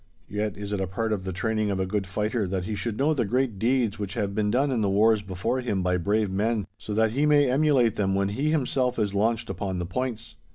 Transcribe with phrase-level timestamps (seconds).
[0.29, 2.97] Yet is it a part of the training of a good fighter, that he should
[2.97, 6.31] know the great deeds which have been done in the wars before him by brave
[6.31, 10.37] men, so that he may emulate them when he himself is launched upon the points.